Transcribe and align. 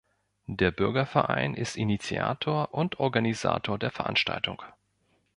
Der 0.47 0.71
Bürgerverein 0.71 1.53
ist 1.53 1.77
Initiator 1.77 2.73
und 2.73 2.99
Organisator 2.99 3.77
der 3.77 3.91
Veranstaltung. 3.91 4.63